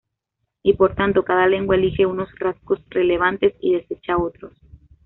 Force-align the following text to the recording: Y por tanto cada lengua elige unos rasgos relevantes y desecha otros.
Y 0.63 0.73
por 0.73 0.95
tanto 0.95 1.23
cada 1.23 1.45
lengua 1.45 1.75
elige 1.75 2.07
unos 2.07 2.27
rasgos 2.39 2.79
relevantes 2.89 3.53
y 3.61 3.73
desecha 3.75 4.17
otros. 4.17 4.59